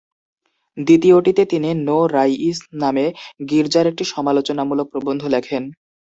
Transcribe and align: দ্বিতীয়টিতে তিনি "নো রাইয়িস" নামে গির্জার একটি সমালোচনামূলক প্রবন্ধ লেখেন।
দ্বিতীয়টিতে 0.77 1.43
তিনি 1.45 1.69
"নো 1.87 1.97
রাইয়িস" 2.15 2.59
নামে 2.81 3.05
গির্জার 3.49 3.85
একটি 3.87 4.03
সমালোচনামূলক 4.13 4.87
প্রবন্ধ 4.93 5.21
লেখেন। 5.35 5.63